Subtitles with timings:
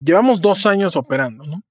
[0.00, 1.62] llevamos dos años operando, ¿no?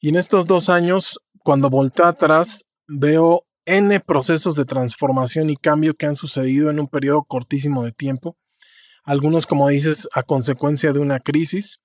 [0.00, 5.94] Y en estos dos años, cuando volteo atrás, veo N procesos de transformación y cambio
[5.94, 8.36] que han sucedido en un periodo cortísimo de tiempo.
[9.04, 11.80] Algunos, como dices, a consecuencia de una crisis.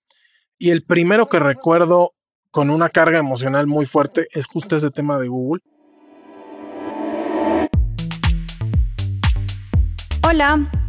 [0.58, 2.14] Y el primero que recuerdo
[2.52, 5.62] con una carga emocional muy fuerte es justo ese tema de Google.
[10.28, 10.70] Hola,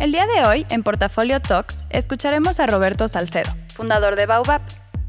[0.00, 4.62] El día de hoy, en Portafolio Talks, escucharemos a Roberto Salcedo, fundador de Baobab,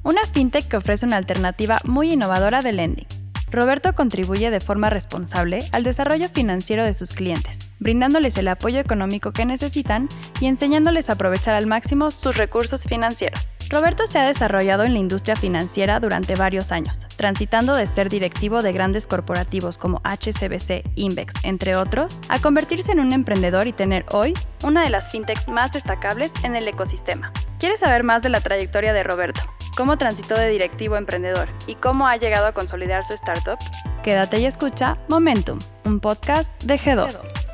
[0.03, 3.07] una fintech que ofrece una alternativa muy innovadora de lending.
[3.51, 9.31] Roberto contribuye de forma responsable al desarrollo financiero de sus clientes, brindándoles el apoyo económico
[9.31, 10.09] que necesitan
[10.41, 13.49] y enseñándoles a aprovechar al máximo sus recursos financieros.
[13.71, 18.61] Roberto se ha desarrollado en la industria financiera durante varios años, transitando de ser directivo
[18.61, 24.05] de grandes corporativos como HCBC, Invex, entre otros, a convertirse en un emprendedor y tener
[24.11, 24.33] hoy
[24.65, 27.31] una de las fintechs más destacables en el ecosistema.
[27.59, 29.39] ¿Quieres saber más de la trayectoria de Roberto?
[29.77, 31.47] ¿Cómo transitó de directivo a emprendedor?
[31.65, 33.57] ¿Y cómo ha llegado a consolidar su startup?
[34.03, 37.50] Quédate y escucha Momentum, un podcast de G2.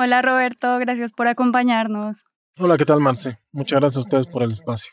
[0.00, 2.24] Hola Roberto, gracias por acompañarnos.
[2.56, 3.40] Hola, ¿qué tal Marce?
[3.50, 4.92] Muchas gracias a ustedes por el espacio.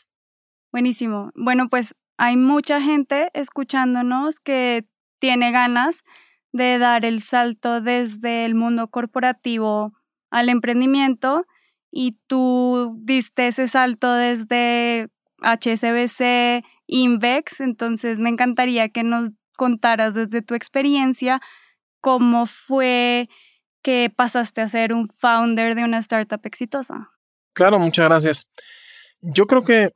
[0.72, 1.30] Buenísimo.
[1.36, 4.84] Bueno, pues hay mucha gente escuchándonos que
[5.20, 6.02] tiene ganas
[6.50, 9.92] de dar el salto desde el mundo corporativo
[10.32, 11.46] al emprendimiento
[11.92, 15.06] y tú diste ese salto desde
[15.40, 21.40] HSBC, Invex, entonces me encantaría que nos contaras desde tu experiencia
[22.00, 23.28] cómo fue
[23.86, 27.12] que pasaste a ser un founder de una startup exitosa.
[27.52, 28.48] Claro, muchas gracias.
[29.20, 29.92] Yo creo que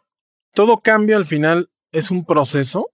[0.55, 2.93] todo cambio al final es un proceso,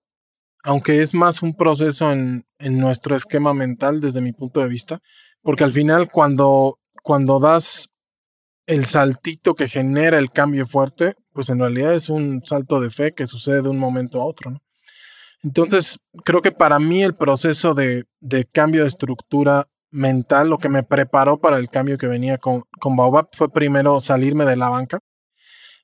[0.65, 5.03] aunque es más un proceso en, nuestro esquema mental desde mi punto de vista,
[5.43, 7.91] porque al final cuando, cuando das
[8.65, 13.12] el saltito que genera el cambio fuerte, pues en realidad es un salto de fe
[13.12, 14.62] que sucede de un momento a otro.
[15.43, 20.69] Entonces, creo que para mí el proceso de, de cambio de estructura mental, lo que
[20.69, 24.69] me preparó para el cambio que venía con, con Baobab fue primero salirme de la
[24.69, 25.01] banca.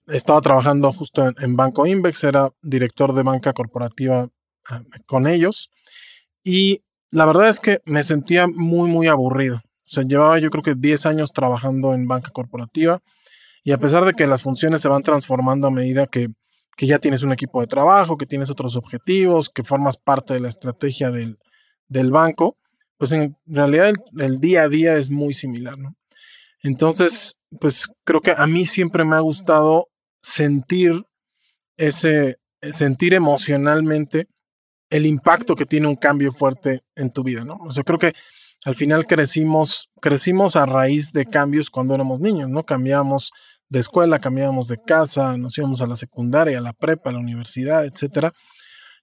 [0.06, 4.28] Estaba trabajando justo en, Banco Invex, era director de banca corporativa
[4.68, 5.70] ah, con ellos
[6.44, 9.56] y la verdad es que me sentía muy, muy aburrido.
[9.56, 13.00] O sea, llevaba yo creo que 10 años trabajando en banca corporativa
[13.64, 16.28] y a pesar de que las funciones se van transformando a medida que,
[16.76, 20.40] que ya tienes un equipo de trabajo, que tienes otros objetivos, que formas parte de
[20.40, 21.38] la estrategia del,
[21.88, 22.56] del banco,
[22.98, 25.94] pues en realidad el, día a día es muy similar, ¿no?
[26.62, 29.88] Entonces, pues creo que a mí siempre me ha gustado
[30.22, 31.04] sentir
[31.76, 32.38] ese,
[32.72, 34.28] sentir emocionalmente
[34.88, 37.56] el impacto que tiene un cambio fuerte en tu vida, ¿no?
[37.64, 38.12] O sea, creo que
[38.64, 42.62] al final crecimos, crecimos a raíz de cambios cuando éramos niños, ¿no?
[42.64, 43.32] Cambiamos
[43.68, 47.18] de escuela, cambiábamos de casa, nos íbamos a la secundaria, a la prepa, a la
[47.18, 48.32] universidad, etcétera.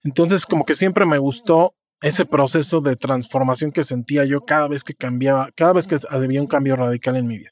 [0.03, 4.83] Entonces, como que siempre me gustó ese proceso de transformación que sentía yo cada vez
[4.83, 7.51] que cambiaba, cada vez que había un cambio radical en mi vida.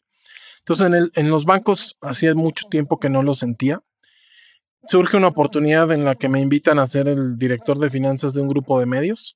[0.59, 3.81] Entonces, en, el, en los bancos hacía mucho tiempo que no lo sentía.
[4.83, 8.41] Surge una oportunidad en la que me invitan a ser el director de finanzas de
[8.41, 9.35] un grupo de medios.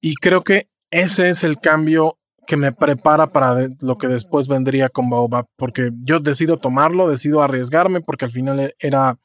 [0.00, 4.88] Y creo que ese es el cambio que me prepara para lo que después vendría
[4.88, 9.18] con Baobab, porque yo decido tomarlo, decido arriesgarme, porque al final era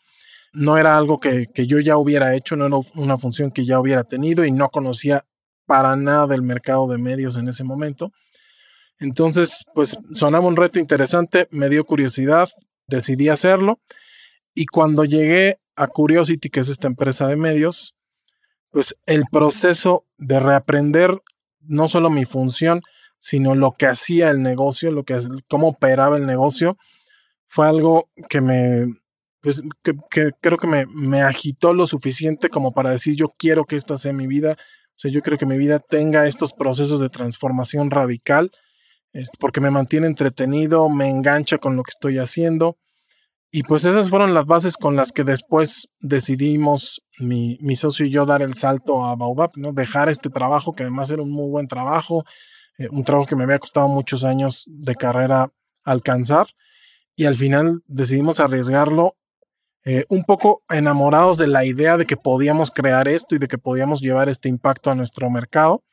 [0.53, 4.03] no era algo que, yo ya hubiera hecho, no era una función que ya hubiera
[4.03, 5.25] tenido y no conocía
[5.65, 8.11] para nada del mercado de medios en ese momento.
[8.99, 12.49] Entonces, pues sonaba un reto interesante, me dio curiosidad,
[12.87, 13.79] decidí hacerlo
[14.53, 17.95] y cuando llegué a Curiosity, que es esta empresa de medios,
[18.69, 21.19] pues el proceso de reaprender
[21.61, 22.81] no solo mi función,
[23.17, 25.17] sino lo que hacía el negocio, lo que
[25.49, 26.77] cómo operaba el negocio,
[27.47, 28.93] fue algo que me
[29.43, 29.61] pues
[30.09, 33.97] que, creo que me, me, agitó lo suficiente como para decir yo quiero que esta
[33.97, 34.53] sea mi vida.
[34.53, 38.51] O sea, yo creo que mi vida tenga estos procesos de transformación radical,
[39.11, 42.77] este, porque me mantiene entretenido, me engancha con lo que estoy haciendo.
[43.51, 48.11] Y pues esas fueron las bases con las que después decidimos mi, mi socio y
[48.11, 49.73] yo dar el salto a Baobab, ¿no?
[49.73, 52.23] Dejar este trabajo, que además era un muy buen trabajo,
[52.77, 55.51] eh, un trabajo que me había costado muchos años de carrera
[55.83, 56.47] alcanzar
[57.15, 59.17] y al final decidimos arriesgarlo
[59.85, 63.57] eh, un poco enamorados de la idea de que podíamos crear esto y de que
[63.57, 65.83] podíamos llevar este impacto a nuestro mercado,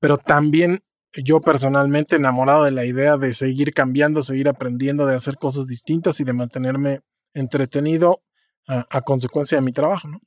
[0.00, 5.36] pero también yo personalmente enamorado de la idea de seguir cambiando, seguir aprendiendo, de hacer
[5.36, 7.00] cosas distintas y de mantenerme
[7.34, 8.22] entretenido
[8.68, 10.20] a, consecuencia de mi trabajo, ¿no?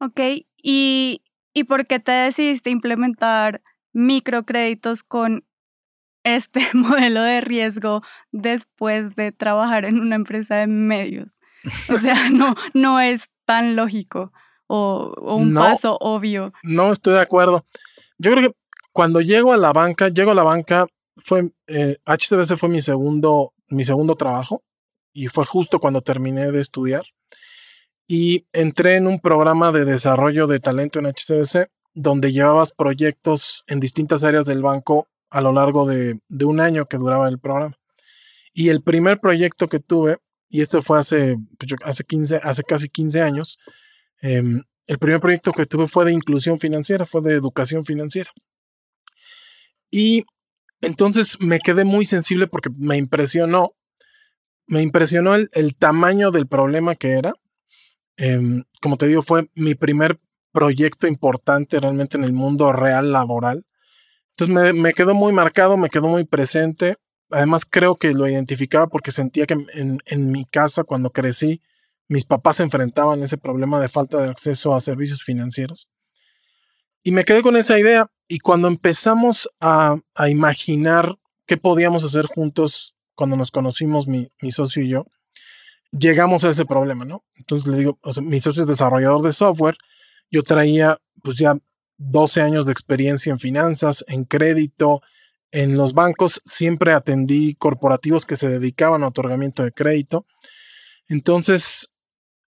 [0.00, 0.20] Ok,
[0.62, 1.22] ¿Y,
[1.54, 3.62] ¿y por qué te decidiste implementar
[3.94, 5.46] microcréditos con
[6.26, 8.02] este modelo de riesgo
[8.32, 11.40] después de trabajar en una empresa de medios.
[11.92, 14.32] O sea, no, no es tan lógico
[14.66, 16.52] o, un paso obvio.
[16.62, 17.64] No estoy de acuerdo.
[18.18, 18.56] Yo creo que
[18.92, 20.86] cuando llego a la banca, llego a la banca,
[21.18, 24.62] fue eh, HCBC fue mi segundo, mi segundo trabajo
[25.12, 27.04] y fue justo cuando terminé de estudiar.
[28.08, 33.80] Y entré en un programa de desarrollo de talento en HCBC donde llevabas proyectos en
[33.80, 37.76] distintas áreas del banco a lo largo de, un año que duraba el programa.
[38.52, 40.18] Y el primer proyecto que tuve,
[40.48, 43.58] y este fue hace, pues, hace, 15, hace casi 15 años,
[44.22, 48.30] em, el primer proyecto que tuve fue de inclusión financiera, fue de educación financiera.
[49.90, 50.24] Y
[50.80, 53.74] entonces me quedé muy sensible porque me impresionó,
[54.66, 57.34] me impresionó el, tamaño del problema que era.
[58.16, 60.20] Em, como te digo, fue mi primer
[60.52, 63.66] proyecto importante realmente en el mundo real laboral.
[64.38, 66.96] Entonces me, quedó muy marcado, me quedó muy presente.
[67.30, 71.60] Además creo que lo identificaba porque sentía que en, mi casa cuando crecí,
[72.08, 75.88] mis papás se enfrentaban a ese problema de falta de acceso a servicios financieros.
[77.02, 79.96] Y me quedé con esa idea y cuando empezamos a,
[80.28, 85.06] imaginar qué podíamos hacer juntos cuando nos conocimos, mi, socio y yo,
[85.90, 87.24] llegamos a ese problema, ¿no?
[87.34, 89.76] Entonces le digo, mi socio es desarrollador de software,
[90.30, 91.56] yo traía pues ya
[91.98, 95.00] 12 años de experiencia en finanzas, en crédito,
[95.56, 100.26] en los bancos siempre atendí corporativos que se dedicaban a otorgamiento de crédito.
[101.08, 101.94] Entonces,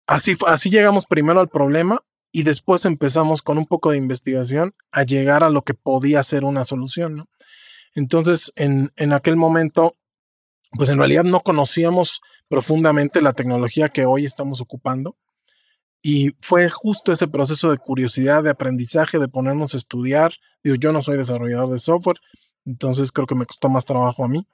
[0.07, 5.05] así, así llegamos primero al problema y después empezamos con un poco de investigación a
[5.05, 7.27] llegar a lo que podía ser una solución.
[7.95, 9.97] Entonces, en, en aquel momento,
[10.73, 15.17] pues en realidad no conocíamos profundamente la tecnología que hoy estamos ocupando.
[16.03, 20.35] Y fue justo ese proceso de curiosidad, de aprendizaje, de ponernos a estudiar.
[20.63, 22.19] Digo, yo no soy desarrollador de software,
[22.69, 24.47] entonces creo que me costó más trabajo a mí.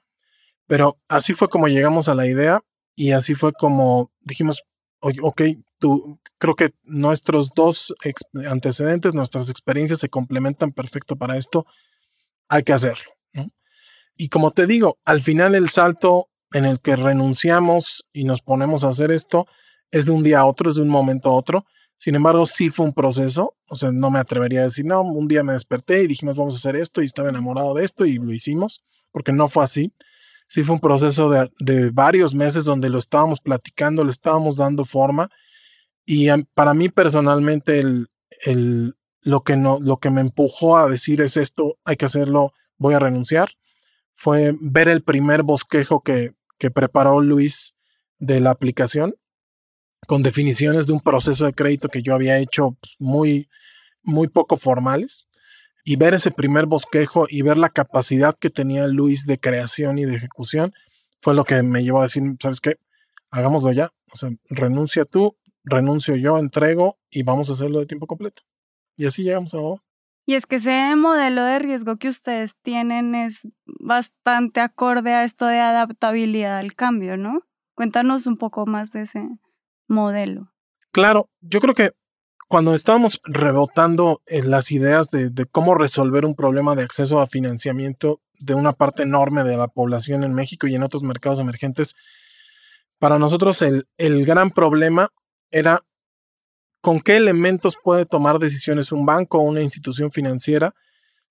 [0.67, 2.63] Pero así fue como llegamos a la idea
[2.95, 4.63] y así fue como dijimos,
[4.99, 5.41] ok,
[5.77, 7.93] tú, creo que nuestros dos
[8.49, 11.65] antecedentes, nuestras experiencias se complementan perfecto para esto,
[12.47, 13.11] hay que hacerlo.
[14.17, 18.85] Y como te digo, al final el salto en el que renunciamos y nos ponemos
[18.85, 19.45] a hacer esto,
[19.91, 21.65] es de un día a otro, es de un momento a otro.
[21.97, 23.55] Sin embargo, sí fue un proceso.
[23.67, 26.55] O sea, no me atrevería a decir, no, un día me desperté y dijimos, vamos
[26.55, 29.93] a hacer esto y estaba enamorado de esto y lo hicimos, porque no fue así.
[30.47, 35.29] Sí fue un proceso de, varios meses donde lo estábamos platicando, le estábamos dando forma.
[36.05, 41.37] Y para mí personalmente, el, lo, que no, lo que me empujó a decir es
[41.37, 43.49] esto, hay que hacerlo, voy a renunciar,
[44.13, 47.75] fue ver el primer bosquejo que, que preparó Luis
[48.19, 49.15] de la aplicación
[50.05, 53.49] con definiciones de un proceso de crédito que yo había hecho pues, muy,
[54.03, 55.27] muy poco formales.
[55.83, 60.05] Y ver ese primer bosquejo y ver la capacidad que tenía Luis de creación y
[60.05, 60.73] de ejecución
[61.21, 62.77] fue lo que me llevó a decir, ¿sabes qué?
[63.29, 63.91] Hagámoslo ya.
[64.11, 68.41] O sea, renuncia tú, renuncio yo, entrego y vamos a hacerlo de tiempo completo.
[68.97, 69.57] Y así llegamos a
[70.25, 75.45] Y es que ese modelo de riesgo que ustedes tienen es bastante acorde a esto
[75.45, 77.41] de adaptabilidad al cambio, ¿no?
[77.75, 79.27] Cuéntanos un poco más de ese
[79.87, 80.51] modelo.
[80.91, 81.91] Claro, yo creo que
[82.47, 88.21] cuando estábamos rebotando en las ideas de, cómo resolver un problema de acceso a financiamiento
[88.39, 91.95] de una parte enorme de la población en México y en otros mercados emergentes,
[92.99, 95.11] para nosotros el, el gran problema
[95.51, 95.83] era
[96.81, 100.75] con qué elementos puede tomar decisiones un banco o una institución financiera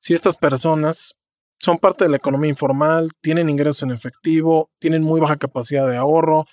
[0.04, 1.16] si estas personas
[1.58, 5.96] son parte de la economía informal, tienen ingresos en efectivo, tienen muy baja capacidad de
[5.96, 6.44] ahorro,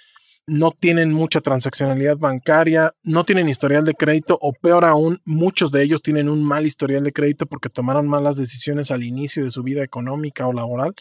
[0.48, 5.83] no tienen mucha transaccionalidad bancaria, no tienen historial de crédito o peor aún, muchos de
[5.83, 9.63] ellos tienen un mal historial de crédito porque tomaron malas decisiones al inicio de su
[9.63, 10.95] vida económica o laboral.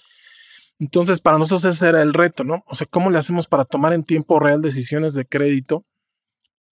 [0.78, 2.64] Entonces, para nosotros ese era el reto, ¿no?
[2.66, 5.84] O sea, ¿cómo le hacemos para tomar en tiempo real decisiones de crédito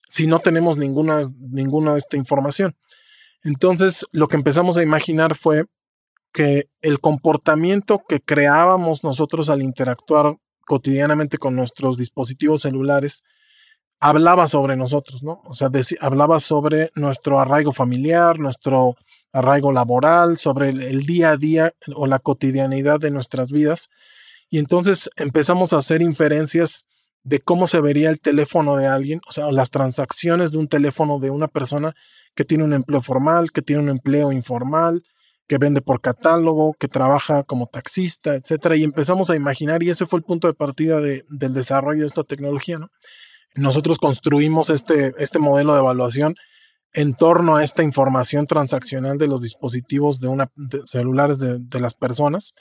[0.08, 2.76] si no tenemos ninguna, ninguna de esta información?
[3.42, 5.64] Entonces, lo que empezamos a imaginar fue
[6.32, 10.37] que el comportamiento que creábamos nosotros al interactuar
[10.68, 13.25] cotidianamente con nuestros dispositivos celulares,
[14.00, 15.40] hablaba sobre nosotros, ¿no?
[15.46, 15.70] O sea,
[16.00, 18.96] hablaba sobre nuestro arraigo familiar, nuestro
[19.32, 23.88] arraigo laboral, sobre el, día a día o la cotidianidad de nuestras vidas.
[24.50, 26.84] Y entonces empezamos a hacer inferencias
[27.25, 31.18] de cómo se vería el teléfono de alguien, o sea, las transacciones de un teléfono
[31.18, 31.94] de una persona
[32.34, 35.02] que tiene un empleo formal, que tiene un empleo informal,
[35.48, 40.06] que vende por catálogo, que trabaja como taxista, etcétera, y empezamos a imaginar, y ese
[40.06, 42.90] fue el punto de partida del desarrollo de esta tecnología, ¿no?
[43.54, 46.36] Nosotros construimos este, este modelo de evaluación
[46.92, 50.50] en torno a esta información transaccional de los dispositivos de una
[50.84, 52.54] celulares de, las personas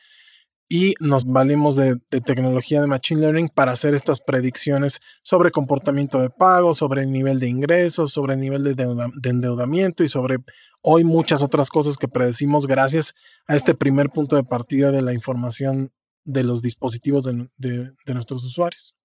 [0.70, 6.30] y nos valimos de, tecnología de Machine Learning para hacer estas predicciones sobre comportamiento de
[6.30, 10.38] pago, sobre el nivel de ingresos, sobre el nivel de, endeudamiento y sobre
[10.82, 13.16] hoy muchas otras cosas que predecimos gracias
[13.48, 15.92] a este primer punto de partida de la información
[16.26, 18.98] de los dispositivos de nuestros usuarios.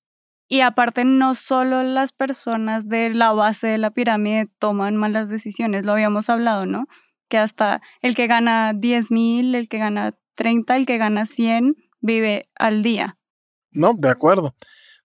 [0.52, 5.86] Y aparte, no solo las personas de la base de la pirámide toman malas decisiones,
[5.86, 6.88] lo habíamos hablado, ¿no?
[7.30, 11.76] Que hasta el que gana 10 mil, el que gana 30, el que gana 100,
[12.00, 13.18] vive al día.
[13.70, 14.54] No, de acuerdo.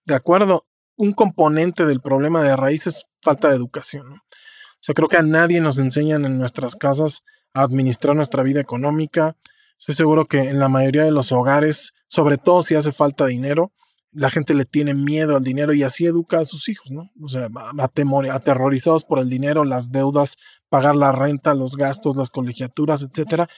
[0.04, 0.66] De acuerdo.
[0.96, 4.10] Un componente del problema de raíz es falta de educación.
[4.10, 4.14] ¿no?
[4.16, 8.60] O sea, creo que a nadie nos enseñan en nuestras casas a administrar nuestra vida
[8.60, 9.36] económica.
[9.78, 13.72] Estoy seguro que en la mayoría de los hogares, sobre todo si hace falta dinero,
[14.12, 17.10] la gente le tiene miedo al dinero y así educa a sus hijos, ¿no?
[17.22, 23.02] O sea, aterrorizados por el dinero, las deudas, pagar la renta, los gastos, las colegiaturas,
[23.02, 23.48] etcétera.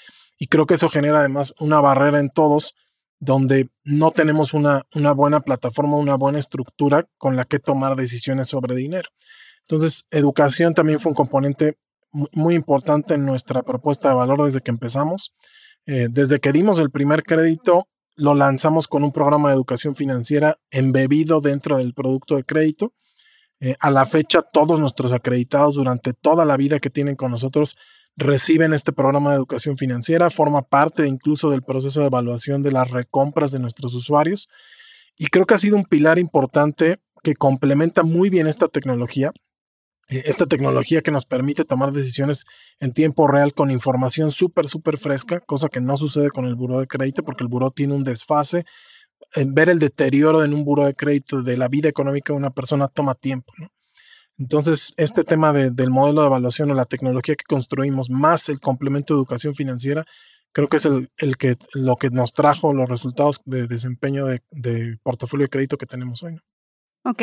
[0.41, 2.75] Y creo que eso genera además una barrera en todos
[3.21, 8.49] donde no tenemos una, una buena plataforma, una buena estructura con la que tomar decisiones
[8.49, 9.11] sobre dinero.
[9.61, 11.77] Entonces, educación también fue un componente
[12.33, 15.35] muy importante en nuestra propuesta de valor desde que empezamos.
[15.85, 20.59] Eh, desde que dimos el primer crédito, lo lanzamos con un programa de educación financiera
[20.71, 22.95] embebido dentro del producto de crédito.
[23.61, 27.77] Eh, a la fecha, todos nuestros acreditados durante toda la vida que tienen con nosotros
[28.17, 32.91] reciben este programa de educación financiera, forma parte incluso del proceso de evaluación de las
[32.91, 34.49] recompras de nuestros usuarios.
[35.17, 39.33] Y creo que ha sido un pilar importante que complementa muy bien esta tecnología
[40.11, 42.45] eh, esta tecnología que nos permite tomar decisiones
[42.81, 46.81] en tiempo real con información súper, súper fresca, cosa que no sucede con el buro
[46.81, 48.65] de crédito porque el buro tiene un desfase.
[49.35, 52.51] En ver el deterioro en un buro de crédito de la vida económica de una
[52.51, 53.53] persona toma tiempo.
[54.41, 59.13] Entonces, este tema del modelo de evaluación o la tecnología que construimos más el complemento
[59.13, 60.07] de educación financiera,
[60.53, 65.45] creo que es el, que, lo que nos trajo los resultados de desempeño de, portafolio
[65.45, 66.41] de crédito que tenemos hoy.
[67.05, 67.23] Ok,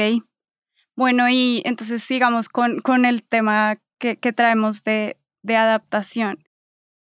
[0.95, 6.43] bueno, y entonces sigamos con, con el tema que, que traemos de, de adaptación.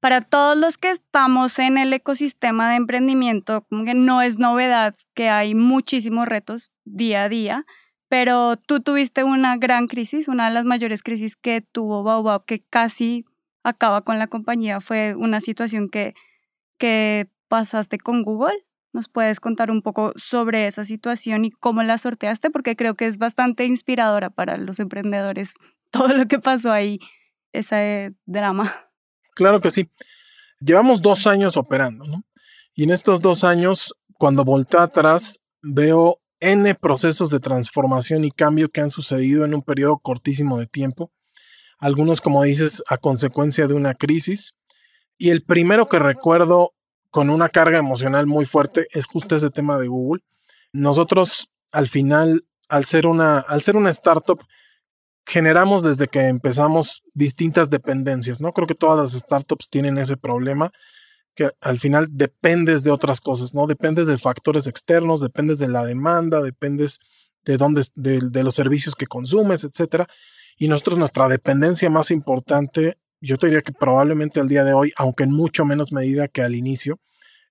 [0.01, 4.95] Para todos los que estamos en el ecosistema de emprendimiento, como que no es novedad
[5.15, 7.65] que hay muchísimos retos día a día,
[8.07, 12.62] pero tú tuviste una gran crisis, una de las mayores crisis que tuvo Baobab, que
[12.62, 13.25] casi
[13.63, 16.13] acaba con la compañía, fue una situación que,
[16.77, 18.65] que pasaste con Google.
[18.93, 22.50] ¿Nos puedes contar un poco sobre esa situación y cómo la sorteaste?
[22.50, 25.55] Porque creo que es bastante inspiradora para los emprendedores
[25.91, 27.00] todo lo que pasó ahí,
[27.51, 28.74] ese drama.
[29.33, 29.89] Claro que sí.
[30.59, 32.24] Llevamos dos años operando, ¿no?
[32.74, 38.69] Y en estos dos años, cuando volteo atrás, veo N procesos de transformación y cambio
[38.69, 41.11] que han sucedido en un periodo cortísimo de tiempo.
[41.79, 44.55] Algunos, como dices, a consecuencia de una crisis.
[45.17, 46.73] Y el primero que recuerdo
[47.09, 50.23] con una carga emocional muy fuerte es justo ese tema de Google.
[50.73, 54.39] Nosotros al final, al ser una, al ser una startup,
[55.25, 58.53] generamos desde que empezamos distintas dependencias, ¿no?
[58.53, 60.71] Creo que todas las startups tienen ese problema
[61.35, 63.67] que al final dependes de otras cosas, ¿no?
[63.67, 66.99] Dependes de factores externos, dependes de la demanda, dependes
[67.43, 70.07] de dónde, de, de los servicios que consumes, etcétera.
[70.57, 74.93] Y nosotros, nuestra dependencia más importante yo te diría que probablemente al día de hoy,
[74.97, 76.99] aunque en mucho menos medida que al inicio,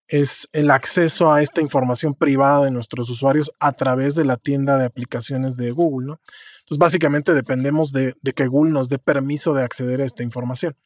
[0.07, 4.77] es el acceso a esta información privada de nuestros usuarios a través de la tienda
[4.77, 6.17] de aplicaciones de Google.
[6.61, 10.77] Entonces, básicamente dependemos de, que Google nos dé permiso de acceder a esta información.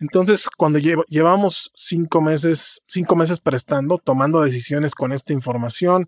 [0.00, 6.06] Entonces, cuando llevamos cinco meses, cinco meses prestando, tomando decisiones con esta información,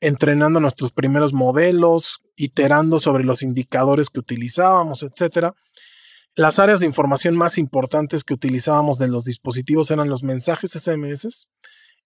[0.00, 5.54] entrenando nuestros primeros modelos, iterando sobre los indicadores que utilizábamos, etcétera,
[6.34, 11.46] las áreas de información más importantes que utilizábamos de los dispositivos eran los mensajes SMS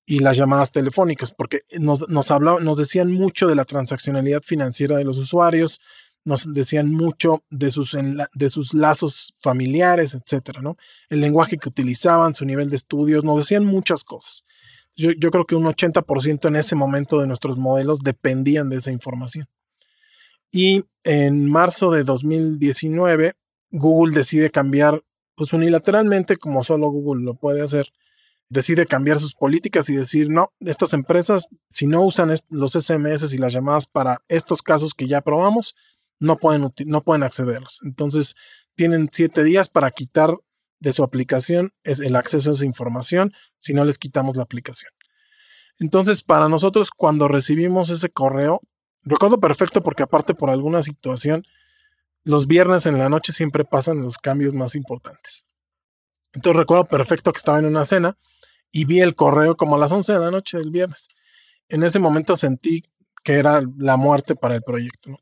[0.04, 5.04] y las llamadas telefónicas, porque nos, nos, nos decían mucho de la transaccionalidad financiera de
[5.04, 5.80] los usuarios,
[6.24, 7.96] nos decían mucho de sus,
[8.34, 10.76] de sus lazos familiares, etcétera, ¿no?
[11.08, 14.44] El lenguaje que utilizaban, su nivel de estudios, nos decían muchas cosas.
[14.96, 18.92] Yo, yo creo que un 80% en ese momento de nuestros modelos dependían de esa
[18.92, 19.48] información.
[20.50, 23.34] Y en marzo de 2019
[23.70, 25.02] Google decide cambiar,
[25.34, 27.92] pues unilateralmente, como solo Google lo puede hacer,
[28.48, 33.38] decide cambiar sus políticas y decir, no, estas empresas, si no usan los SMS y
[33.38, 35.76] las llamadas para estos casos que ya probamos,
[36.18, 37.80] no pueden, no pueden accederlos.
[37.82, 38.34] Entonces,
[38.74, 40.36] tienen siete días para quitar
[40.80, 44.92] de su aplicación el acceso a esa información si no les quitamos la aplicación.
[45.80, 48.60] Entonces, para nosotros, cuando recibimos ese correo,
[49.02, 51.44] recuerdo perfecto porque aparte por alguna situación,
[52.24, 55.46] los viernes en la noche siempre pasan los cambios más importantes.
[56.32, 58.18] Entonces recuerdo perfecto que estaba en una cena
[58.70, 61.08] y vi el correo como a las 11 de la noche del viernes.
[61.68, 62.84] En ese momento sentí
[63.24, 65.18] que era la muerte para el proyecto, ¿no?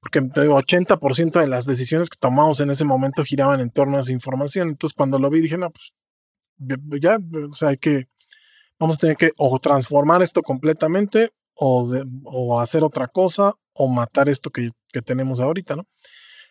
[0.00, 4.00] Porque el 80% de las decisiones que tomamos en ese momento giraban en torno a
[4.00, 4.68] esa información.
[4.68, 5.92] Entonces cuando lo vi dije, no, pues
[7.00, 8.08] ya, o sea, hay que,
[8.78, 11.92] vamos a tener que o transformar esto completamente o,
[12.24, 15.86] o hacer otra cosa o matar esto que, que tenemos ahorita, ¿no?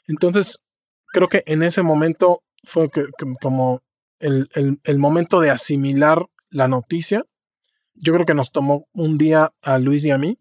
[0.08, 0.60] Entonces,
[1.14, 3.06] creo que en ese momento fue que,
[3.42, 3.82] como
[4.20, 4.50] el,
[4.84, 7.24] el, momento de asimilar la noticia.
[7.94, 10.38] Yo creo que nos tomó un día a Luis y a mí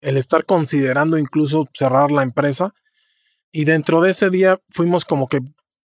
[0.00, 2.74] el estar considerando incluso cerrar la empresa.
[3.52, 5.40] Y dentro de ese día fuimos como que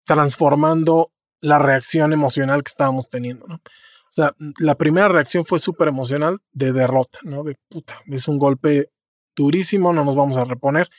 [0.04, 3.57] transformando la reacción emocional que estábamos teniendo, ¿no?
[3.57, 7.45] O sea, la primera reacción fue súper emocional de derrota, ¿no?
[7.45, 8.90] De puta, es un golpe
[9.35, 10.90] durísimo, no nos vamos a reponer.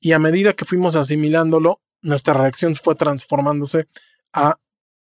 [0.00, 3.88] Y a medida que fuimos asimilándolo, nuestra reacción fue transformándose
[4.32, 4.56] a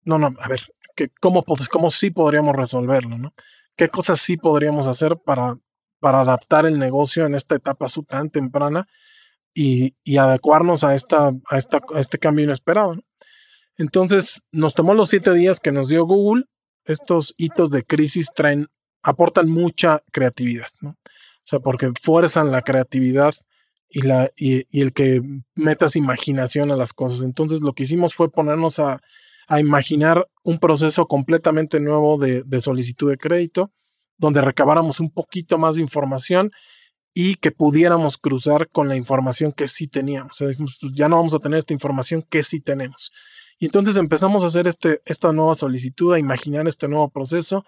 [0.04, 0.60] no, no, a ver,
[0.96, 3.34] que cómo, cómo sí podríamos resolverlo, ¿no?
[3.76, 5.58] ¿Qué cosas sí podríamos hacer para,
[6.00, 8.86] para adaptar el negocio en esta etapa tan temprana
[9.54, 12.96] y, adecuarnos a, esta, a, esta, este cambio inesperado?
[13.76, 16.44] Entonces, nos tomó los siete días que nos dio Google.
[16.84, 18.68] Estos hitos de crisis traen,
[19.02, 20.90] aportan mucha creatividad, ¿no?
[20.90, 23.34] O sea, porque fuerzan la creatividad
[23.88, 25.22] y, la, y, y el que
[25.54, 27.22] metas imaginación a las cosas.
[27.22, 29.00] Entonces, lo que hicimos fue ponernos a,
[29.48, 33.72] a imaginar un proceso completamente nuevo de, solicitud de crédito,
[34.18, 36.52] donde recabáramos un poquito más de información
[37.14, 40.36] y que pudiéramos cruzar con la información que sí teníamos.
[40.38, 40.56] Pues,
[40.94, 43.10] ya no vamos a tener esta información que sí tenemos.
[43.58, 47.64] Y entonces empezamos a hacer este, esta nueva solicitud, a imaginar este nuevo proceso,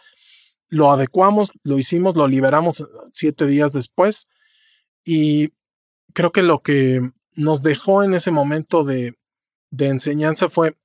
[0.68, 4.28] lo adecuamos, lo hicimos, lo liberamos siete días después
[5.04, 5.48] y
[6.14, 9.16] creo que lo que nos dejó en ese momento de,
[9.70, 10.76] de enseñanza fue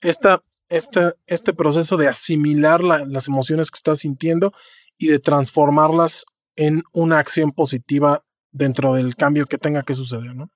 [0.00, 4.54] esta, este proceso de asimilar las emociones que estás sintiendo
[4.98, 6.24] y de transformarlas
[6.56, 10.34] en una acción positiva dentro del cambio que tenga que suceder.
[10.34, 10.50] ¿no?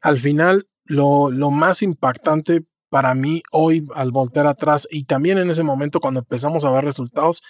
[0.00, 5.50] Al final, lo, lo más impactante para mí hoy al voltear atrás y también en
[5.50, 7.42] ese momento cuando empezamos a ver resultados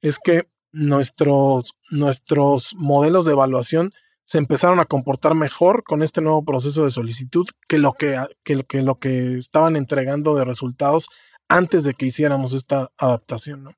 [0.00, 3.92] es que nuestros, nuestros modelos de evaluación
[4.24, 8.64] se empezaron a comportar mejor con este nuevo proceso de solicitud que lo que, que,
[8.64, 11.08] que lo que estaban entregando de resultados
[11.48, 13.64] antes de que hiciéramos esta adaptación.
[13.64, 13.70] ¿no?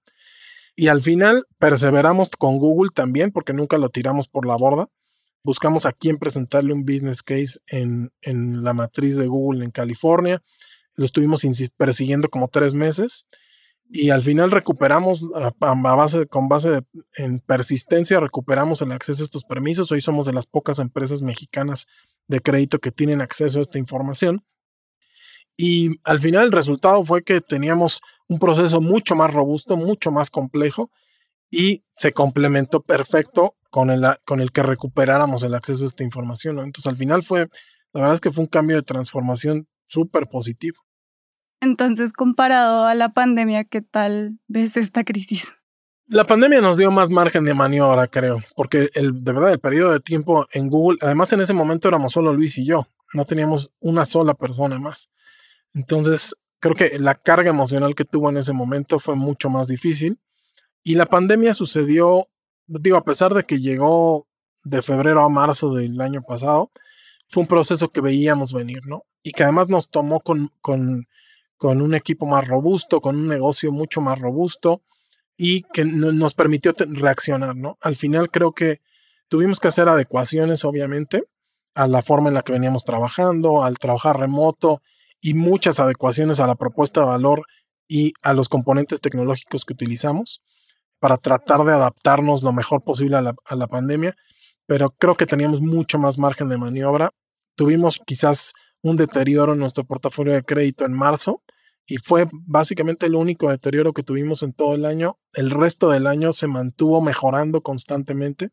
[0.81, 4.89] Y al final perseveramos con Google también porque nunca lo tiramos por la borda.
[5.43, 10.41] Buscamos a quién presentarle un business case en, en la matriz de Google en California.
[10.95, 11.45] Lo estuvimos
[11.77, 13.27] persiguiendo como tres meses
[13.91, 16.83] y al final recuperamos a, base con base
[17.17, 19.91] en persistencia recuperamos el acceso a estos permisos.
[19.91, 21.89] Hoy somos de las pocas empresas mexicanas
[22.29, 24.45] de crédito que tienen acceso a esta información.
[25.61, 30.31] Y al final el resultado fue que teníamos un proceso mucho más robusto, mucho más
[30.31, 30.93] complejo
[31.51, 36.61] y se complementó perfecto con el, con el que recuperáramos el acceso a esta información.
[36.61, 37.49] Entonces al final fue,
[37.93, 40.79] la verdad es que fue un cambio de transformación súper positivo.
[41.61, 45.53] Entonces, comparado a la pandemia, ¿qué tal ves esta crisis?
[46.07, 49.91] La pandemia nos dio más margen de maniobra, creo, porque el, de verdad el periodo
[49.91, 53.73] de tiempo en Google, además en ese momento éramos solo Luis y yo, no teníamos
[53.81, 55.11] una sola persona más.
[55.75, 60.19] Entonces, creo que la carga emocional que tuvo en ese momento fue mucho más difícil.
[60.83, 62.29] Y la pandemia sucedió,
[62.67, 64.27] digo, a pesar de que llegó
[64.65, 66.71] de febrero a marzo del año pasado,
[67.29, 69.05] fue un proceso que veíamos venir, ¿no?
[69.23, 71.07] Y que además nos tomó con, con
[71.59, 74.83] con un equipo más robusto, con un negocio mucho más robusto
[75.37, 77.77] y que nos permitió reaccionar, ¿no?
[77.83, 78.81] Al final creo que
[79.29, 81.25] tuvimos que hacer adecuaciones, obviamente,
[81.75, 84.83] a la forma en la que veníamos trabajando, al trabajar remoto
[85.21, 87.43] y muchas adecuaciones a la propuesta de valor
[87.89, 90.43] y a los componentes tecnológicos que utilizamos
[91.01, 94.17] para tratar de adaptarnos lo mejor posible a la, a la pandemia,
[94.67, 97.13] pero creo que teníamos mucho más margen de maniobra.
[97.55, 98.53] Tuvimos quizás
[98.83, 101.43] un deterioro en nuestro portafolio de crédito en marzo
[101.87, 105.19] y fue básicamente el único deterioro que tuvimos en todo el año.
[105.33, 108.51] El resto del año se mantuvo mejorando constantemente.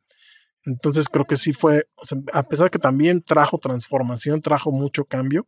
[0.63, 1.87] Entonces creo que sí fue,
[2.31, 5.47] a pesar que también trajo transformación, trajo mucho cambio,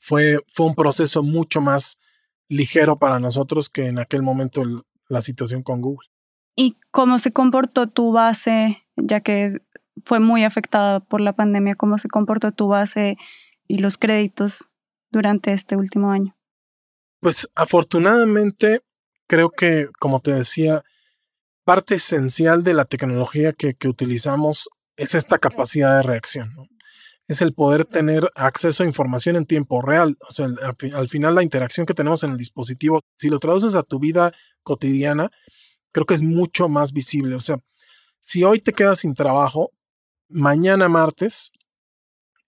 [0.00, 2.00] fue, fue un proceso mucho más
[2.48, 4.62] ligero para nosotros que en aquel momento
[5.08, 6.08] la situación con Google.
[6.56, 9.62] ¿Y cómo se comportó tu base, ya que
[10.04, 13.16] fue muy afectada por la pandemia, cómo se comportó tu base
[13.68, 14.68] y los créditos
[15.10, 16.34] durante este último año?
[17.20, 18.82] Pues afortunadamente,
[19.26, 20.82] creo que, como te decía,
[21.64, 26.69] parte esencial de la tecnología que, utilizamos es esta capacidad de reacción.
[27.30, 30.18] Es el poder tener acceso a información en tiempo real.
[30.28, 30.48] O sea,
[30.94, 34.32] al, final la interacción que tenemos en el dispositivo, si lo traduces a tu vida
[34.64, 35.30] cotidiana,
[35.92, 37.36] creo que es mucho más visible.
[37.36, 37.60] O sea,
[38.18, 39.70] si hoy te quedas sin trabajo,
[40.28, 41.52] mañana martes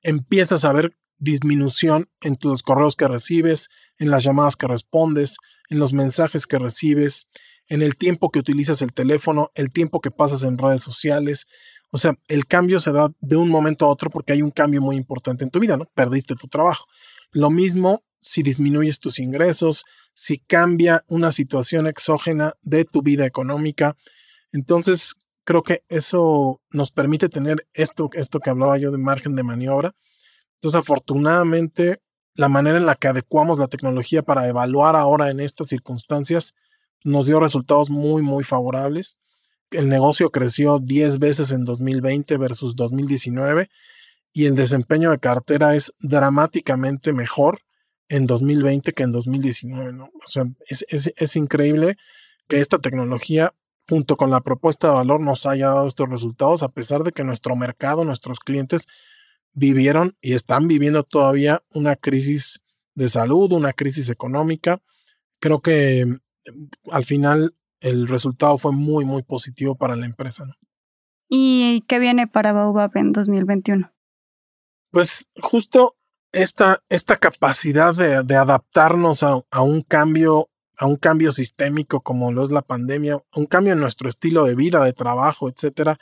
[0.03, 3.69] empiezas a ver disminución en tus correos que recibes,
[3.99, 5.37] en las llamadas que respondes,
[5.69, 7.29] en los mensajes que recibes,
[7.69, 11.47] en el tiempo que utilizas el teléfono, el tiempo que pasas en redes sociales.
[11.93, 14.81] O sea, el cambio se da de un momento a otro porque hay un cambio
[14.81, 15.85] muy importante en tu vida, ¿no?
[15.95, 16.87] Perdiste tu trabajo.
[17.33, 23.97] Lo mismo si disminuyes tus ingresos, si cambia una situación exógena de tu vida económica.
[24.53, 29.43] Entonces, creo que eso nos permite tener esto, esto que hablaba yo de margen de
[29.43, 29.95] maniobra.
[30.55, 32.01] Entonces, afortunadamente,
[32.35, 36.55] la manera en la que adecuamos la tecnología para evaluar ahora en estas circunstancias
[37.05, 39.19] nos dio resultados muy, muy favorables.
[39.73, 43.71] El negocio creció 10 veces en 2020 versus 2019
[44.33, 47.61] y el desempeño de cartera es dramáticamente mejor
[48.09, 49.93] en 2020 que en 2019.
[49.93, 50.05] ¿no?
[50.05, 51.97] O sea, es, es increíble
[52.49, 53.55] que esta tecnología
[53.89, 57.25] junto con la propuesta de valor nos haya dado estos resultados, a pesar de que
[57.25, 58.87] nuestro mercado, nuestros clientes
[59.53, 62.63] vivieron y están viviendo todavía una crisis
[62.95, 64.81] de salud, una crisis económica.
[65.41, 70.47] Creo que mm, al final el resultado fue muy, muy positivo para la empresa.
[71.29, 73.93] ¿Y qué viene para Baobab en 2021?
[74.91, 75.97] Pues justo
[76.33, 82.33] esta, esta capacidad de, de adaptarnos a, a, un cambio a un cambio sistémico como
[82.33, 85.99] lo es la pandemia, un cambio en nuestro estilo de vida, de trabajo, etcétera,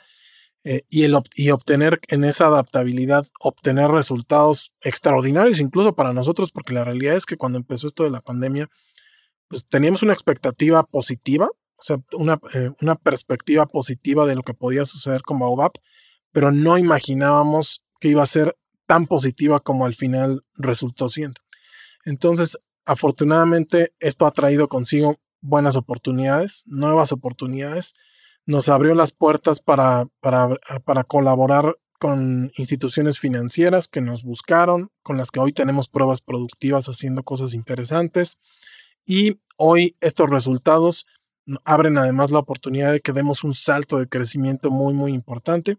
[0.63, 6.73] eh, y, el, y obtener en esa adaptabilidad, obtener resultados extraordinarios incluso para nosotros, porque
[6.73, 8.69] la realidad es que cuando empezó esto de la pandemia,
[9.47, 11.49] pues teníamos una expectativa positiva,
[11.81, 15.71] o sea, una, eh, una perspectiva positiva de lo que podía suceder con Baobab,
[16.31, 21.41] pero no imaginábamos que iba a ser tan positiva como al final resultó siendo.
[22.05, 27.95] Entonces, afortunadamente esto ha traído consigo buenas oportunidades, nuevas oportunidades.
[28.45, 30.49] Nos abrió las puertas para, para,
[30.85, 36.87] para colaborar con instituciones financieras que nos buscaron, con las que hoy tenemos pruebas productivas
[36.87, 38.39] haciendo cosas interesantes.
[39.05, 41.05] Y hoy estos resultados
[41.63, 45.77] abren además la oportunidad de que demos un salto de crecimiento muy, muy importante.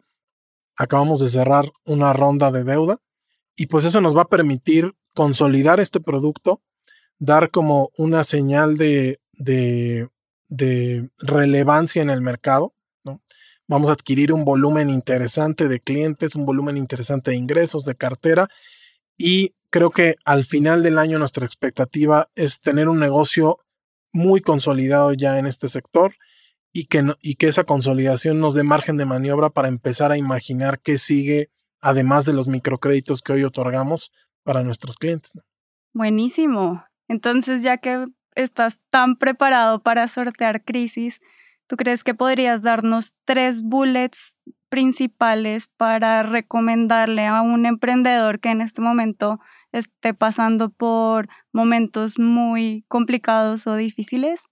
[0.77, 2.99] Acabamos de cerrar una ronda de deuda
[3.57, 6.63] y pues eso nos va a permitir consolidar este producto
[7.19, 10.09] dar como una señal de, de,
[11.19, 12.75] relevancia en el mercado.
[13.05, 13.23] ¿no?
[13.69, 18.49] Vamos a adquirir un volumen interesante de clientes, un volumen interesante de ingresos, de cartera.
[19.17, 23.59] Y creo que al final del año nuestra expectativa es tener un negocio
[24.13, 26.15] muy consolidado ya en este sector
[26.73, 30.81] y que, y que esa consolidación nos dé margen de maniobra para empezar a imaginar
[30.81, 35.33] qué sigue, además de los microcréditos que hoy otorgamos para nuestros clientes.
[35.93, 36.85] Buenísimo.
[37.09, 41.21] Entonces, ya que estás tan preparado para sortear crisis,
[41.67, 48.63] ¿tú crees que podrías darnos tres bullets principales para recomendarle a un emprendedor que en
[48.63, 49.39] este momento
[49.73, 54.49] esté pasando por momentos muy complicados o difíciles?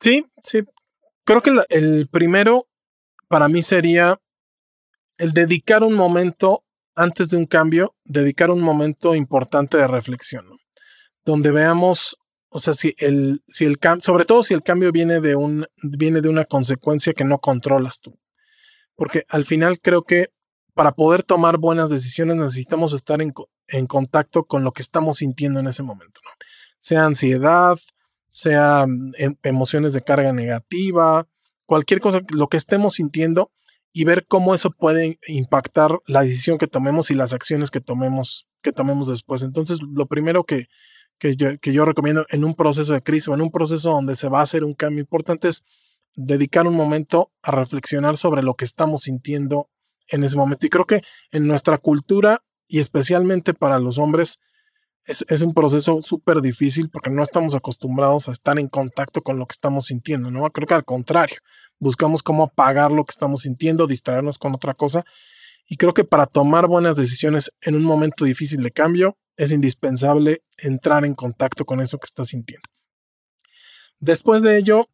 [0.00, 0.60] Sí, sí.
[1.24, 2.68] Creo que el primero
[3.28, 4.20] para mí sería
[5.18, 10.46] el dedicar un momento antes de un cambio, dedicar un momento importante de reflexión
[11.24, 12.16] donde veamos,
[12.48, 16.20] o sea, si el, si el sobre todo si el cambio viene de, un, viene
[16.20, 18.18] de una consecuencia que no controlas tú.
[18.94, 20.30] Porque al final creo que
[20.74, 23.32] para poder tomar buenas decisiones necesitamos estar en,
[23.68, 26.20] en contacto con lo que estamos sintiendo en ese momento.
[26.78, 27.78] Sea ansiedad,
[28.28, 31.26] sea mm, em, emociones de carga negativa,
[31.66, 33.52] cualquier cosa, lo que estemos sintiendo
[33.92, 38.48] y ver cómo eso puede impactar la decisión que tomemos y las acciones que tomemos,
[38.62, 39.42] que tomemos después.
[39.42, 40.68] Entonces, lo primero que,
[41.18, 44.40] que yo, recomiendo en un proceso de crisis o en un proceso donde se va
[44.40, 45.64] a hacer un cambio importante es
[46.16, 49.68] dedicar un momento a reflexionar sobre lo que estamos sintiendo
[50.12, 50.66] en ese momento.
[50.66, 54.40] Y creo que en nuestra cultura y especialmente para los hombres
[55.04, 59.46] es, un proceso súper difícil porque no estamos acostumbrados a estar en contacto con lo
[59.46, 60.48] que estamos sintiendo, ¿no?
[60.50, 61.38] Creo que al contrario,
[61.80, 65.04] buscamos cómo apagar lo que estamos sintiendo, distraernos con otra cosa.
[65.66, 70.42] Y creo que para tomar buenas decisiones en un momento difícil de cambio, es indispensable
[70.56, 72.68] entrar en contacto con eso que estás sintiendo.
[73.98, 74.88] Después de ello,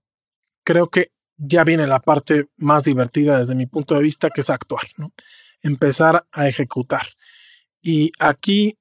[0.64, 4.50] creo que ya viene la parte más divertida desde mi punto de vista, que es
[4.50, 4.82] actuar.
[5.62, 7.06] Empezar a ejecutar.
[7.80, 8.76] Y aquí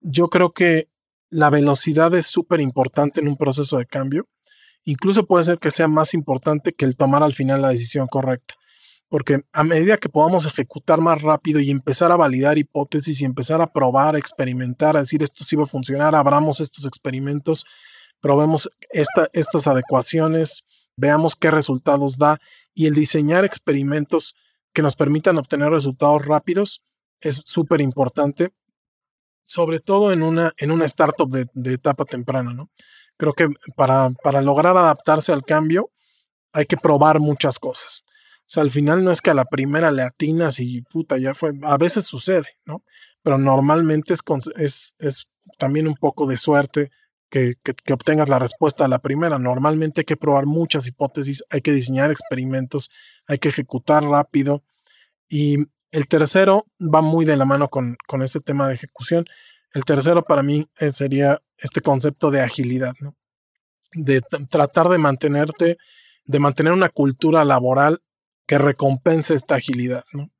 [0.00, 0.88] yo creo que
[1.28, 4.28] la velocidad es súper importante en un proceso de cambio.
[4.84, 8.54] Incluso puede ser que sea más importante que el tomar al final la decisión correcta.
[9.08, 13.60] Porque a medida que podamos ejecutar más rápido y empezar a validar hipótesis y empezar
[13.60, 17.66] a probar, a experimentar, a decir esto sí va a funcionar, abramos estos experimentos,
[18.20, 20.64] probemos estas adecuaciones,
[21.00, 22.38] veamos qué resultados da
[22.74, 24.36] y el diseñar experimentos
[24.72, 26.82] que nos permitan obtener resultados rápidos
[27.20, 28.50] es súper importante,
[29.44, 32.70] sobre todo en una, en una startup de, etapa temprana, ¿no?
[33.16, 35.90] Creo que para, para lograr adaptarse al cambio
[36.52, 38.04] hay que probar muchas cosas.
[38.40, 41.34] O sea, al final no es que a la primera le atinas y puta, ya
[41.34, 41.52] fue.
[41.62, 42.82] A veces sucede, ¿no?
[43.22, 44.20] Pero normalmente es,
[44.56, 45.24] es, es
[45.58, 46.90] también un poco de suerte
[47.30, 49.38] que, que, obtengas la respuesta a la primera.
[49.38, 52.90] Normalmente hay que probar muchas hipótesis, hay que diseñar experimentos,
[53.26, 54.64] hay que ejecutar rápido.
[55.28, 55.58] Y
[55.92, 59.24] el tercero va muy de la mano con, con este tema de ejecución.
[59.72, 63.16] El tercero para mí eh, sería este concepto de agilidad, ¿no?
[63.92, 65.78] De tratar de mantenerte,
[66.24, 68.02] de mantener una cultura laboral
[68.46, 70.30] que recompense esta agilidad, ¿no?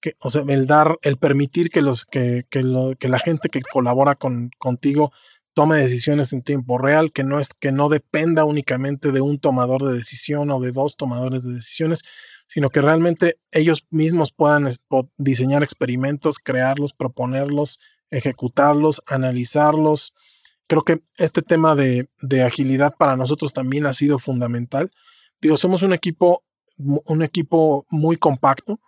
[0.00, 3.48] Que, o sea, el dar, el permitir que, los, que, que, lo, que la gente
[3.48, 5.12] que colabora con, contigo
[5.56, 9.82] tome decisiones en tiempo real, que no, es, que no dependa únicamente de un tomador
[9.84, 12.02] de decisión o de dos tomadores de decisiones,
[12.46, 14.68] sino que realmente ellos mismos puedan
[15.16, 20.12] diseñar experimentos, crearlos, proponerlos, ejecutarlos, analizarlos.
[20.66, 24.90] Creo que este tema de, de agilidad para nosotros también ha sido fundamental.
[25.40, 26.44] Digo, somos un equipo
[26.78, 28.78] un equipo muy compacto,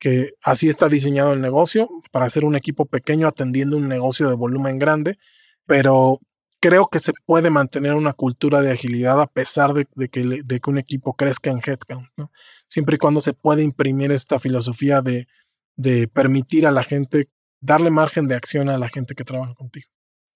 [0.00, 4.34] que así está diseñado el negocio, para ser un equipo pequeño atendiendo un negocio de
[4.34, 5.18] volumen grande,
[5.70, 6.18] pero
[6.60, 10.68] creo que se puede mantener una cultura de agilidad a pesar de, que, de que,
[10.68, 12.32] un equipo crezca en headcount, ¿no?
[12.66, 15.28] siempre y cuando se puede imprimir esta filosofía de,
[15.76, 17.28] de permitir a la gente,
[17.60, 19.86] darle margen de acción a la gente que trabaja contigo.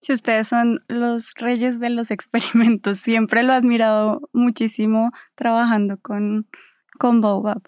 [0.02, 6.48] Si ustedes son los reyes de los experimentos, siempre lo he admirado muchísimo trabajando con,
[6.96, 7.62] con Baobab.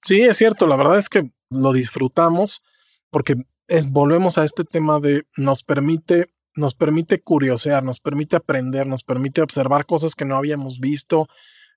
[0.00, 2.62] Sí, es cierto, la verdad es que lo disfrutamos
[3.10, 3.34] porque
[3.68, 9.04] es, volvemos a este tema de nos permite, nos permite curiosear, nos permite aprender, nos
[9.04, 11.28] permite observar cosas que no habíamos visto.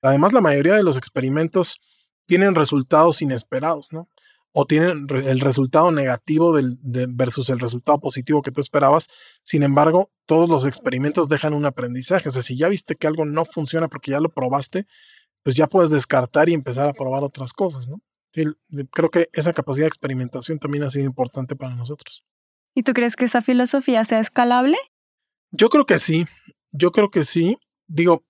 [0.01, 1.79] Además, la mayoría de los experimentos
[2.25, 4.09] tienen resultados inesperados, ¿no?
[4.51, 9.07] O tienen el resultado negativo del, versus el resultado positivo que tú esperabas.
[9.43, 12.29] Sin embargo, todos los experimentos dejan un aprendizaje.
[12.29, 14.87] O sea, si ya viste que algo no funciona porque ya lo probaste,
[15.43, 18.01] pues ya puedes descartar y empezar a probar otras cosas, ¿no?
[18.91, 22.23] creo que esa capacidad de experimentación también ha sido importante para nosotros.
[22.75, 24.77] ¿Y tú crees que esa filosofía sea escalable?
[25.51, 26.25] Yo creo que sí,
[26.71, 27.57] yo creo que sí.
[27.87, 28.23] Digo,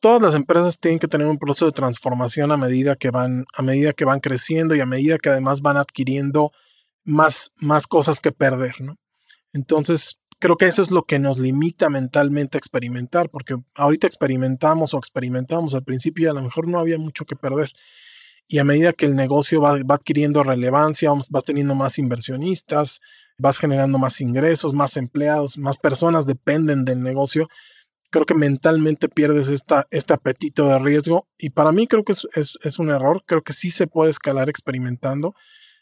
[0.00, 3.62] todas las empresas tienen que tener un proceso de transformación a medida que van, a
[3.62, 6.52] medida que van creciendo y a medida que además van adquiriendo
[7.04, 8.96] más, más cosas que perder, ¿no?
[9.52, 14.94] Entonces, creo que eso es lo que nos limita mentalmente a experimentar, porque ahorita experimentamos
[14.94, 17.72] o experimentamos al principio y a lo mejor no había mucho que perder.
[18.48, 23.00] Y a medida que el negocio va, adquiriendo relevancia, vas teniendo más inversionistas,
[23.38, 27.48] vas generando más ingresos, más empleados, más personas dependen del negocio,
[28.10, 31.26] creo que mentalmente pierdes esta, este apetito de riesgo.
[31.38, 34.48] Y para mí creo que es, es un error, creo que sí se puede escalar
[34.48, 35.34] experimentando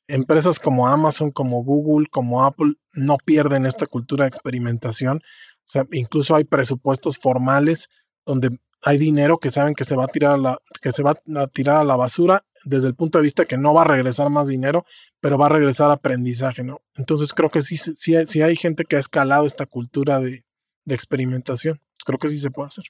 [0.09, 5.19] empresas como Amazon, como Google, como Apple no pierden esta cultura de experimentación.
[5.19, 7.89] O sea, incluso hay presupuestos formales
[8.27, 11.13] donde hay dinero que saben que se va a tirar a la, que se va
[11.37, 14.29] a tirar a la basura desde el punto de vista que no va a regresar
[14.31, 14.85] más dinero,
[15.21, 16.83] pero va a regresar aprendizaje, ¿no?
[16.97, 20.45] Entonces creo que sí, sí, sí hay gente que ha escalado esta cultura de,
[20.85, 21.79] de experimentación.
[21.79, 22.85] Pues creo que sí se puede hacer.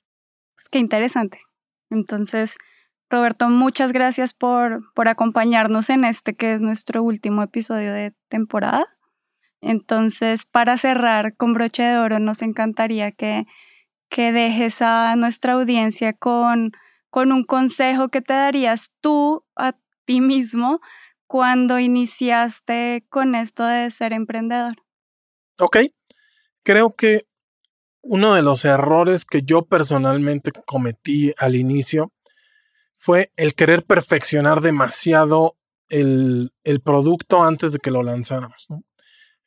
[0.56, 1.38] Pues qué interesante.
[1.90, 2.56] Entonces,
[3.08, 8.86] Roberto, muchas gracias por, por acompañarnos en este que es nuestro último episodio de temporada.
[9.60, 13.46] Entonces, para cerrar con broche de oro, nos encantaría que,
[14.08, 16.72] que dejes a nuestra audiencia con,
[17.10, 20.80] con un consejo que te darías tú a ti mismo
[21.26, 24.76] cuando iniciaste con esto de ser emprendedor.
[25.60, 25.78] Ok,
[26.62, 27.26] creo que
[28.02, 32.12] uno de los errores que yo personalmente cometí al inicio
[32.98, 35.56] fue el querer perfeccionar demasiado
[35.88, 36.52] el,
[36.84, 38.66] producto antes de que lo lanzáramos.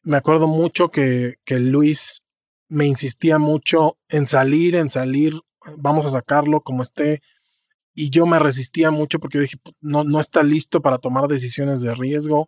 [0.01, 2.26] Me acuerdo mucho que, que Luis
[2.69, 5.33] me insistía mucho en salir, en salir,
[5.77, 7.21] vamos a sacarlo como esté.
[7.93, 11.95] Y yo me resistía mucho porque dije, no, no está listo para tomar decisiones de
[11.95, 12.47] riesgo.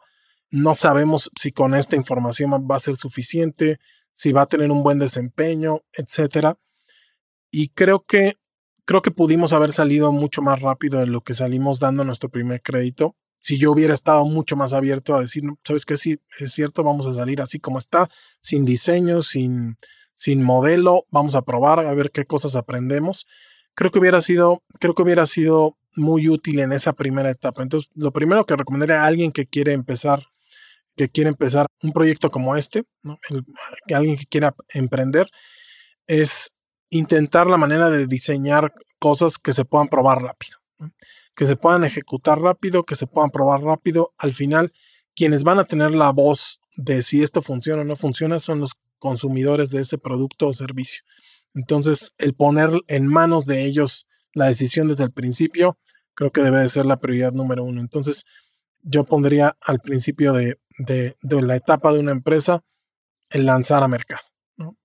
[0.51, 3.79] No sabemos si con esta información va a ser suficiente,
[4.13, 6.55] si va a tener un buen desempeño, etc.
[7.51, 8.35] Y creo que
[8.89, 12.63] creo que pudimos haber salido mucho más rápido de lo que salimos dando nuestro primer
[12.63, 13.15] crédito.
[13.37, 15.95] Si yo hubiera estado mucho más abierto a decir, ¿sabes qué?
[15.95, 19.77] Sí, es cierto, vamos a salir así como está, sin diseño, sin,
[20.19, 23.25] sin modelo, vamos a probar, a ver qué cosas aprendemos.
[23.73, 27.63] Creo que hubiera sido, creo que hubiera sido muy útil en esa primera etapa.
[27.63, 30.25] Entonces, lo primero que recomendaría a alguien que quiere empezar,
[30.97, 32.83] que quiere empezar un proyecto como este,
[33.95, 35.29] alguien que quiera emprender,
[36.05, 36.53] es
[36.89, 40.57] intentar la manera de diseñar cosas que se puedan probar rápido,
[41.33, 44.13] que se puedan ejecutar rápido, que se puedan probar rápido.
[44.17, 44.73] Al final,
[45.15, 48.75] quienes van a tener la voz de si esto funciona o no funciona son los
[48.99, 51.01] consumidores de ese producto o servicio.
[51.53, 55.77] Entonces, el poner en manos de ellos la decisión desde el principio,
[56.13, 57.81] creo que debe de ser la prioridad número uno.
[57.81, 58.25] Entonces,
[58.81, 60.57] yo pondría al principio de,
[61.23, 62.63] la etapa de una empresa
[63.29, 64.21] el lanzar a mercado,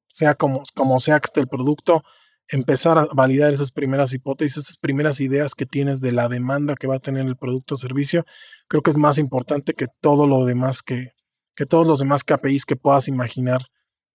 [0.09, 2.03] sea como, como sea que esté el producto,
[2.48, 6.87] empezar a validar esas primeras hipótesis, esas primeras ideas que tienes de la demanda que
[6.87, 8.27] va a tener el producto o servicio,
[8.68, 11.12] creo que es más importante que todo lo demás que,
[11.55, 13.62] que todos los demás KPIs que puedas imaginar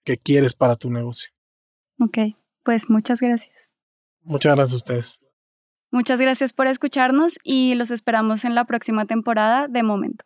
[0.04, 1.30] que quieres para tu negocio.
[2.00, 2.18] Ok,
[2.64, 3.70] pues muchas gracias.
[4.24, 5.20] Muchas gracias a ustedes.
[5.92, 10.26] Muchas gracias por escucharnos y los esperamos en la próxima temporada de Momento.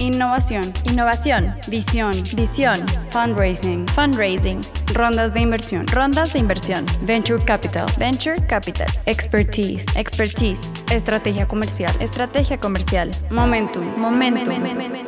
[0.00, 0.72] Innovación.
[0.84, 1.54] Innovación.
[1.68, 2.12] Visión.
[2.34, 2.86] Visión.
[3.10, 3.86] Fundraising.
[3.88, 4.60] Fundraising.
[4.94, 5.86] Rondas de inversión.
[5.88, 6.86] Rondas de inversión.
[7.02, 7.86] Venture Capital.
[7.98, 8.88] Venture Capital.
[9.06, 9.84] Expertise.
[9.96, 10.60] Expertise.
[10.90, 11.94] Estrategia comercial.
[12.00, 13.10] Estrategia comercial.
[13.30, 13.84] Momentum.
[13.98, 15.07] Momentum.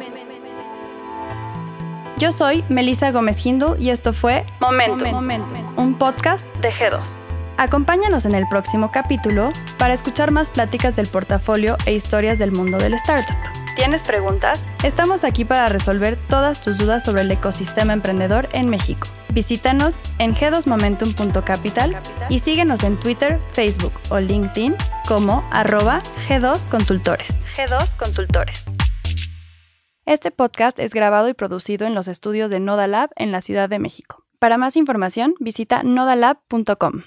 [2.20, 5.26] Yo soy Melissa Gómez Hindu y esto fue Momentum,
[5.78, 7.18] un podcast de G2.
[7.56, 12.76] Acompáñanos en el próximo capítulo para escuchar más pláticas del portafolio e historias del mundo
[12.76, 13.38] del startup.
[13.74, 14.68] ¿Tienes preguntas?
[14.84, 19.08] Estamos aquí para resolver todas tus dudas sobre el ecosistema emprendedor en México.
[19.32, 21.96] Visítanos en g2momentum.capital
[22.28, 24.76] y síguenos en Twitter, Facebook o LinkedIn
[25.08, 27.42] como arroba G2 Consultores.
[27.56, 28.66] G2 Consultores.
[30.10, 33.78] Este podcast es grabado y producido en los estudios de Nodalab en la Ciudad de
[33.78, 34.24] México.
[34.40, 37.02] Para más información, visita nodalab.com.